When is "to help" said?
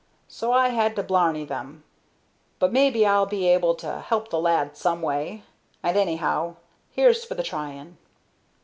3.75-4.31